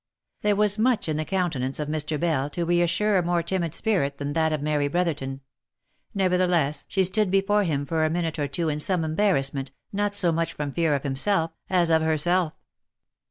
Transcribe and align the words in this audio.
199 0.41 0.49
There 0.49 0.59
was 0.63 0.79
much 0.79 1.07
in 1.07 1.17
the 1.17 1.25
countenance 1.25 1.79
of 1.79 1.87
Mr. 1.87 2.19
Bell 2.19 2.49
to 2.49 2.65
reassure 2.65 3.19
a 3.19 3.23
more 3.23 3.43
timid 3.43 3.75
spirit 3.75 4.17
than 4.17 4.33
that 4.33 4.51
of 4.51 4.59
Mary 4.59 4.87
Brotherton; 4.87 5.41
nevertheless 6.15 6.87
she 6.89 7.03
stood 7.03 7.29
be 7.29 7.41
fore 7.41 7.65
him 7.65 7.85
for 7.85 8.03
a 8.03 8.09
minute 8.09 8.39
or 8.39 8.47
two 8.47 8.67
in 8.67 8.79
some 8.79 9.03
embarrassment, 9.03 9.69
not 9.93 10.15
so 10.15 10.31
much 10.31 10.53
from 10.53 10.71
fear 10.71 10.95
of 10.95 11.03
him, 11.03 11.13
as 11.69 11.91
of 11.91 12.01
herself. 12.01 12.53